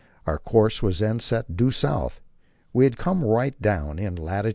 [0.25, 2.21] Our course was then set due south.
[2.73, 4.47] We had come right down in lat.